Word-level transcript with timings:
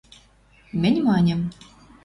Мӹнь 0.81 0.99
маньым: 1.07 1.41